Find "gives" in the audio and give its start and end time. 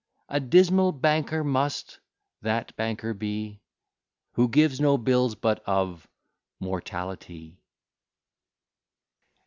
4.49-4.79